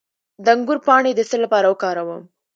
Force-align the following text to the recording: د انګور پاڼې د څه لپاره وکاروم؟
د 0.43 0.47
انګور 0.55 0.79
پاڼې 0.85 1.11
د 1.15 1.21
څه 1.29 1.37
لپاره 1.43 1.67
وکاروم؟ 1.69 2.23